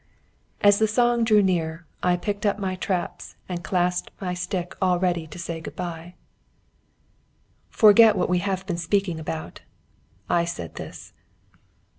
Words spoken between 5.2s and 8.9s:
to say good bye. "Forget what we have been